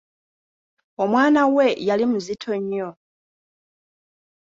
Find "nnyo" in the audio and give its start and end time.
2.59-2.89